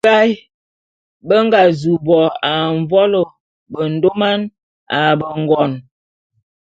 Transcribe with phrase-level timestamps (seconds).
[0.03, 2.19] Ésae…be nga zu bo
[2.51, 3.21] a mvolo
[3.73, 4.41] bendôman
[4.97, 5.71] a bengon.